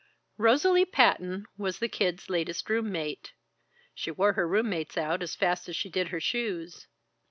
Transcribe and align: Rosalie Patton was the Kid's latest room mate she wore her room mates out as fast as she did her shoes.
Rosalie 0.39 0.85
Patton 0.85 1.45
was 1.59 1.77
the 1.77 1.87
Kid's 1.87 2.27
latest 2.27 2.71
room 2.71 2.91
mate 2.91 3.33
she 3.93 4.09
wore 4.09 4.33
her 4.33 4.47
room 4.47 4.67
mates 4.71 4.97
out 4.97 5.21
as 5.21 5.35
fast 5.35 5.69
as 5.69 5.75
she 5.75 5.91
did 5.91 6.07
her 6.07 6.19
shoes. 6.19 6.87